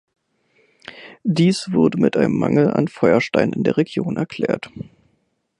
[1.23, 4.71] Dies wurde mit einem Mangel an Feuerstein in der Region erklärt.